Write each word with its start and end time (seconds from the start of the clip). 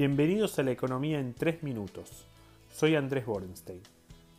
Bienvenidos 0.00 0.58
a 0.58 0.62
la 0.62 0.70
economía 0.70 1.20
en 1.20 1.34
3 1.34 1.62
minutos. 1.62 2.26
Soy 2.74 2.96
Andrés 2.96 3.26
Borenstein. 3.26 3.82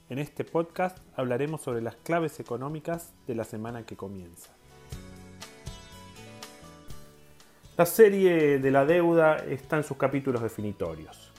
En 0.10 0.18
este 0.18 0.44
podcast 0.44 0.98
hablaremos 1.16 1.62
sobre 1.62 1.84
las 1.84 1.98
claves 1.98 2.40
económicas 2.40 3.14
de 3.28 3.36
la 3.36 3.44
semana 3.44 3.86
que 3.86 3.96
comienza. 3.96 4.50
La 7.78 7.86
serie 7.86 8.58
de 8.58 8.72
la 8.72 8.88
deuda 8.88 9.38
está 9.38 9.78
en 9.78 9.84
sus 9.84 9.98
capítulos 9.98 10.42
definitorios. 10.42 11.32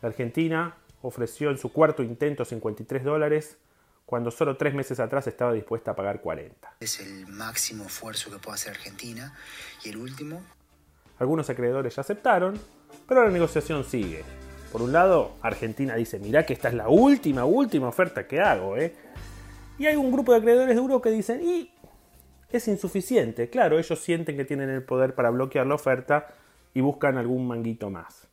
La 0.00 0.10
Argentina 0.10 0.76
ofreció 1.02 1.50
en 1.50 1.58
su 1.58 1.72
cuarto 1.72 2.04
intento 2.04 2.44
53 2.44 3.02
dólares 3.02 3.58
cuando 4.04 4.30
solo 4.30 4.56
tres 4.56 4.74
meses 4.74 5.00
atrás 5.00 5.26
estaba 5.26 5.52
dispuesta 5.52 5.90
a 5.90 5.96
pagar 5.96 6.20
40. 6.20 6.76
Es 6.78 7.00
el 7.00 7.26
máximo 7.26 7.86
esfuerzo 7.86 8.30
que 8.30 8.38
puede 8.38 8.54
hacer 8.54 8.74
Argentina. 8.74 9.36
Y 9.82 9.88
el 9.88 9.96
último. 9.96 10.40
Algunos 11.18 11.48
acreedores 11.48 11.96
ya 11.96 12.00
aceptaron, 12.00 12.58
pero 13.08 13.24
la 13.24 13.30
negociación 13.30 13.84
sigue. 13.84 14.24
Por 14.72 14.82
un 14.82 14.92
lado, 14.92 15.36
Argentina 15.42 15.94
dice, 15.94 16.18
mirá 16.18 16.44
que 16.44 16.52
esta 16.52 16.68
es 16.68 16.74
la 16.74 16.88
última, 16.88 17.44
última 17.44 17.88
oferta 17.88 18.26
que 18.26 18.40
hago, 18.40 18.76
¿eh? 18.76 18.94
Y 19.78 19.86
hay 19.86 19.96
un 19.96 20.10
grupo 20.10 20.32
de 20.32 20.38
acreedores 20.38 20.76
duros 20.76 21.00
que 21.00 21.10
dicen, 21.10 21.40
y 21.42 21.70
es 22.50 22.68
insuficiente. 22.68 23.48
Claro, 23.48 23.78
ellos 23.78 23.98
sienten 23.98 24.36
que 24.36 24.44
tienen 24.44 24.70
el 24.70 24.82
poder 24.82 25.14
para 25.14 25.30
bloquear 25.30 25.66
la 25.66 25.74
oferta 25.74 26.28
y 26.74 26.80
buscan 26.80 27.16
algún 27.16 27.46
manguito 27.46 27.90
más. 27.90 28.28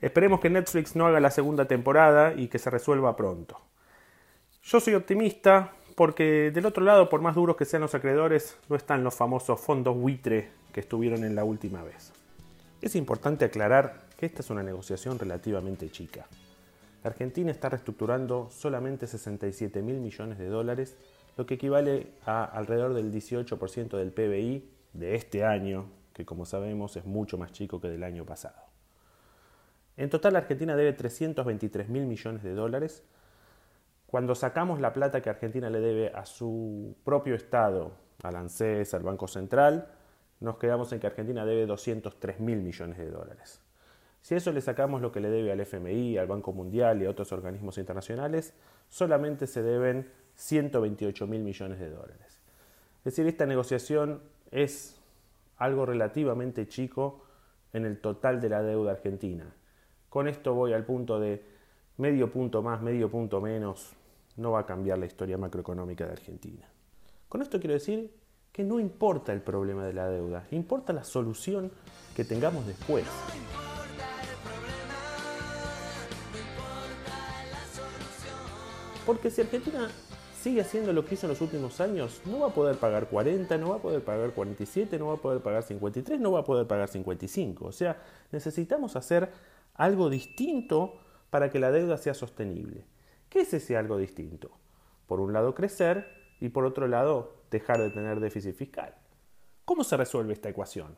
Esperemos 0.00 0.40
que 0.40 0.48
Netflix 0.48 0.96
no 0.96 1.06
haga 1.06 1.20
la 1.20 1.30
segunda 1.30 1.66
temporada 1.66 2.32
y 2.34 2.48
que 2.48 2.58
se 2.58 2.70
resuelva 2.70 3.16
pronto. 3.16 3.60
Yo 4.62 4.80
soy 4.80 4.94
optimista 4.94 5.72
porque 6.00 6.50
del 6.50 6.64
otro 6.64 6.82
lado, 6.82 7.10
por 7.10 7.20
más 7.20 7.34
duros 7.34 7.56
que 7.56 7.66
sean 7.66 7.82
los 7.82 7.94
acreedores, 7.94 8.56
no 8.70 8.76
están 8.76 9.04
los 9.04 9.14
famosos 9.14 9.60
fondos 9.60 9.94
buitre 9.94 10.48
que 10.72 10.80
estuvieron 10.80 11.24
en 11.24 11.34
la 11.34 11.44
última 11.44 11.82
vez. 11.82 12.10
Es 12.80 12.96
importante 12.96 13.44
aclarar 13.44 14.06
que 14.16 14.24
esta 14.24 14.40
es 14.40 14.48
una 14.48 14.62
negociación 14.62 15.18
relativamente 15.18 15.90
chica. 15.90 16.26
La 17.04 17.10
Argentina 17.10 17.50
está 17.50 17.68
reestructurando 17.68 18.48
solamente 18.50 19.06
67 19.06 19.82
mil 19.82 20.00
millones 20.00 20.38
de 20.38 20.46
dólares, 20.46 20.96
lo 21.36 21.44
que 21.44 21.56
equivale 21.56 22.06
a 22.24 22.44
alrededor 22.44 22.94
del 22.94 23.12
18% 23.12 23.98
del 23.98 24.10
PBI 24.10 24.70
de 24.94 25.16
este 25.16 25.44
año, 25.44 25.84
que 26.14 26.24
como 26.24 26.46
sabemos 26.46 26.96
es 26.96 27.04
mucho 27.04 27.36
más 27.36 27.52
chico 27.52 27.78
que 27.78 27.88
del 27.88 28.04
año 28.04 28.24
pasado. 28.24 28.56
En 29.98 30.08
total, 30.08 30.32
la 30.32 30.38
Argentina 30.38 30.76
debe 30.76 30.94
323 30.94 31.90
mil 31.90 32.06
millones 32.06 32.42
de 32.42 32.54
dólares. 32.54 33.02
Cuando 34.10 34.34
sacamos 34.34 34.80
la 34.80 34.92
plata 34.92 35.22
que 35.22 35.30
Argentina 35.30 35.70
le 35.70 35.78
debe 35.78 36.08
a 36.08 36.26
su 36.26 36.96
propio 37.04 37.36
Estado, 37.36 37.92
al 38.24 38.34
ANSES, 38.34 38.92
al 38.94 39.04
Banco 39.04 39.28
Central, 39.28 39.86
nos 40.40 40.58
quedamos 40.58 40.92
en 40.92 40.98
que 40.98 41.06
Argentina 41.06 41.46
debe 41.46 41.64
203 41.64 42.40
mil 42.40 42.60
millones 42.60 42.98
de 42.98 43.08
dólares. 43.08 43.60
Si 44.20 44.34
a 44.34 44.38
eso 44.38 44.50
le 44.50 44.62
sacamos 44.62 45.00
lo 45.00 45.12
que 45.12 45.20
le 45.20 45.30
debe 45.30 45.52
al 45.52 45.60
FMI, 45.60 46.18
al 46.18 46.26
Banco 46.26 46.52
Mundial 46.52 47.00
y 47.00 47.06
a 47.06 47.10
otros 47.10 47.30
organismos 47.30 47.78
internacionales, 47.78 48.52
solamente 48.88 49.46
se 49.46 49.62
deben 49.62 50.10
128 50.34 51.28
mil 51.28 51.42
millones 51.42 51.78
de 51.78 51.90
dólares. 51.90 52.40
Es 52.98 53.04
decir, 53.04 53.28
esta 53.28 53.46
negociación 53.46 54.24
es 54.50 55.00
algo 55.56 55.86
relativamente 55.86 56.66
chico 56.66 57.22
en 57.72 57.86
el 57.86 58.00
total 58.00 58.40
de 58.40 58.48
la 58.48 58.62
deuda 58.64 58.90
argentina. 58.90 59.54
Con 60.08 60.26
esto 60.26 60.52
voy 60.52 60.72
al 60.72 60.84
punto 60.84 61.20
de 61.20 61.49
medio 62.00 62.32
punto 62.32 62.62
más, 62.62 62.80
medio 62.80 63.10
punto 63.10 63.40
menos, 63.40 63.92
no 64.36 64.52
va 64.52 64.60
a 64.60 64.66
cambiar 64.66 64.98
la 64.98 65.06
historia 65.06 65.36
macroeconómica 65.36 66.06
de 66.06 66.12
Argentina. 66.12 66.66
Con 67.28 67.42
esto 67.42 67.60
quiero 67.60 67.74
decir 67.74 68.10
que 68.50 68.64
no 68.64 68.80
importa 68.80 69.32
el 69.34 69.42
problema 69.42 69.84
de 69.84 69.92
la 69.92 70.08
deuda, 70.08 70.46
importa 70.50 70.94
la 70.94 71.04
solución 71.04 71.70
que 72.16 72.24
tengamos 72.24 72.66
después. 72.66 73.04
Porque 79.04 79.30
si 79.30 79.42
Argentina 79.42 79.88
sigue 80.40 80.62
haciendo 80.62 80.94
lo 80.94 81.04
que 81.04 81.14
hizo 81.14 81.26
en 81.26 81.30
los 81.30 81.40
últimos 81.42 81.80
años, 81.82 82.22
no 82.24 82.40
va 82.40 82.46
a 82.46 82.54
poder 82.54 82.76
pagar 82.76 83.08
40, 83.08 83.58
no 83.58 83.70
va 83.70 83.76
a 83.76 83.80
poder 83.80 84.02
pagar 84.02 84.30
47, 84.30 84.98
no 84.98 85.08
va 85.08 85.14
a 85.14 85.18
poder 85.18 85.42
pagar 85.42 85.62
53, 85.62 86.18
no 86.18 86.32
va 86.32 86.40
a 86.40 86.44
poder 86.44 86.66
pagar 86.66 86.88
55. 86.88 87.66
O 87.66 87.72
sea, 87.72 88.00
necesitamos 88.32 88.96
hacer 88.96 89.30
algo 89.74 90.08
distinto 90.08 90.94
para 91.30 91.50
que 91.50 91.58
la 91.58 91.70
deuda 91.70 91.96
sea 91.96 92.14
sostenible. 92.14 92.84
¿Qué 93.28 93.40
es 93.40 93.54
ese 93.54 93.76
algo 93.76 93.96
distinto? 93.96 94.50
Por 95.06 95.20
un 95.20 95.32
lado, 95.32 95.54
crecer 95.54 96.06
y 96.40 96.50
por 96.50 96.64
otro 96.64 96.88
lado, 96.88 97.44
dejar 97.50 97.78
de 97.78 97.90
tener 97.90 98.20
déficit 98.20 98.54
fiscal. 98.54 98.94
¿Cómo 99.64 99.84
se 99.84 99.96
resuelve 99.96 100.32
esta 100.32 100.48
ecuación? 100.48 100.96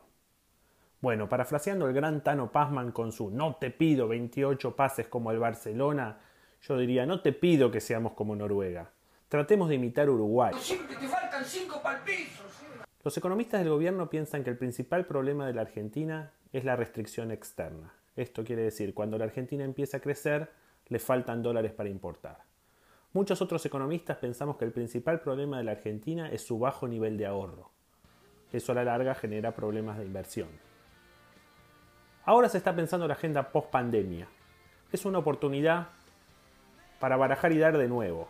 Bueno, 0.99 1.27
parafraseando 1.27 1.87
el 1.87 1.93
gran 1.93 2.23
Tano 2.23 2.51
Pazman 2.51 2.91
con 2.91 3.11
su 3.11 3.29
no 3.29 3.57
te 3.57 3.69
pido 3.69 4.07
28 4.07 4.75
pases 4.75 5.07
como 5.07 5.31
el 5.31 5.39
Barcelona, 5.39 6.21
yo 6.61 6.77
diría 6.77 7.05
no 7.05 7.21
te 7.21 7.33
pido 7.33 7.69
que 7.71 7.81
seamos 7.81 8.13
como 8.13 8.35
Noruega. 8.35 8.89
Tratemos 9.27 9.67
de 9.67 9.75
imitar 9.75 10.09
Uruguay. 10.09 10.53
Los 13.03 13.17
economistas 13.17 13.59
del 13.59 13.69
gobierno 13.69 14.09
piensan 14.09 14.43
que 14.43 14.49
el 14.49 14.57
principal 14.57 15.05
problema 15.05 15.45
de 15.45 15.53
la 15.53 15.61
Argentina 15.61 16.31
es 16.53 16.63
la 16.63 16.75
restricción 16.75 17.31
externa. 17.31 17.93
Esto 18.15 18.43
quiere 18.43 18.63
decir, 18.63 18.93
cuando 18.93 19.17
la 19.17 19.25
Argentina 19.25 19.63
empieza 19.63 19.97
a 19.97 20.01
crecer, 20.01 20.51
le 20.87 20.99
faltan 20.99 21.41
dólares 21.41 21.71
para 21.73 21.89
importar. 21.89 22.43
Muchos 23.13 23.41
otros 23.41 23.65
economistas 23.65 24.17
pensamos 24.17 24.57
que 24.57 24.65
el 24.65 24.71
principal 24.71 25.19
problema 25.21 25.57
de 25.57 25.63
la 25.63 25.71
Argentina 25.71 26.31
es 26.31 26.45
su 26.45 26.59
bajo 26.59 26.87
nivel 26.87 27.17
de 27.17 27.25
ahorro. 27.25 27.71
Eso 28.51 28.71
a 28.71 28.75
la 28.75 28.83
larga 28.83 29.15
genera 29.15 29.55
problemas 29.55 29.97
de 29.97 30.05
inversión. 30.05 30.49
Ahora 32.25 32.49
se 32.49 32.57
está 32.57 32.75
pensando 32.75 33.07
la 33.07 33.15
agenda 33.15 33.51
post 33.51 33.69
pandemia. 33.69 34.27
Es 34.91 35.05
una 35.05 35.19
oportunidad 35.19 35.89
para 36.99 37.17
barajar 37.17 37.51
y 37.51 37.57
dar 37.57 37.77
de 37.77 37.87
nuevo. 37.87 38.29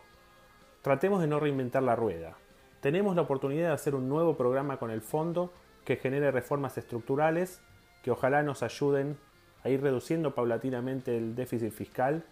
Tratemos 0.81 1.21
de 1.21 1.27
no 1.27 1.39
reinventar 1.39 1.83
la 1.83 1.95
rueda. 1.95 2.35
Tenemos 2.81 3.15
la 3.15 3.21
oportunidad 3.21 3.67
de 3.67 3.73
hacer 3.73 3.95
un 3.95 4.09
nuevo 4.09 4.35
programa 4.35 4.77
con 4.77 4.91
el 4.91 5.01
fondo 5.01 5.53
que 5.85 5.97
genere 5.97 6.31
reformas 6.31 6.77
estructurales 6.77 7.61
que 8.01 8.11
ojalá 8.11 8.43
nos 8.43 8.63
ayuden 8.63 9.17
a 9.63 9.69
ir 9.69 9.81
reduciendo 9.81 10.35
paulatinamente 10.35 11.17
el 11.17 11.35
déficit 11.35 11.71
fiscal 11.71 12.23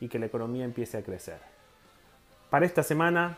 y 0.00 0.08
que 0.08 0.18
la 0.18 0.26
economía 0.26 0.64
empiece 0.64 0.96
a 0.98 1.02
crecer. 1.02 1.38
Para 2.48 2.66
esta 2.66 2.82
semana 2.82 3.36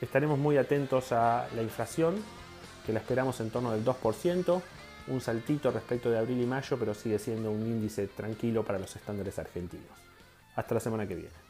estaremos 0.00 0.38
muy 0.38 0.56
atentos 0.56 1.12
a 1.12 1.48
la 1.54 1.62
inflación, 1.62 2.16
que 2.86 2.92
la 2.92 3.00
esperamos 3.00 3.40
en 3.40 3.50
torno 3.50 3.72
del 3.72 3.84
2%, 3.84 4.62
un 5.08 5.20
saltito 5.20 5.70
respecto 5.70 6.10
de 6.10 6.18
abril 6.18 6.40
y 6.40 6.46
mayo, 6.46 6.76
pero 6.78 6.94
sigue 6.94 7.18
siendo 7.18 7.50
un 7.50 7.66
índice 7.66 8.06
tranquilo 8.08 8.64
para 8.64 8.78
los 8.78 8.94
estándares 8.94 9.38
argentinos. 9.38 9.86
Hasta 10.56 10.74
la 10.74 10.80
semana 10.80 11.06
que 11.06 11.14
viene. 11.14 11.47